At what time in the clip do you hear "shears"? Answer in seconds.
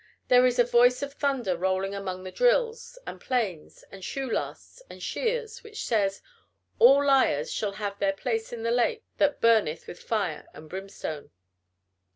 4.99-5.61